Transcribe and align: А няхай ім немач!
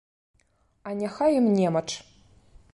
А 0.91 0.95
няхай 1.03 1.37
ім 1.41 1.47
немач! 1.61 1.87